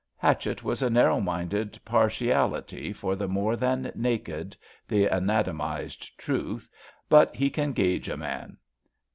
Hatchett 0.17 0.61
has 0.61 0.81
a 0.81 0.89
narrow 0.89 1.19
minded 1.21 1.77
partiality 1.85 2.91
for 2.91 3.15
the 3.15 3.27
more 3.27 3.55
than 3.55 3.91
naked— 3.93 4.57
^the 4.89 5.07
anatomised 5.07 6.17
Truth— 6.17 6.67
^but 7.11 7.35
he 7.35 7.51
can 7.51 7.71
gauge 7.71 8.09
a 8.09 8.17
man. 8.17 8.57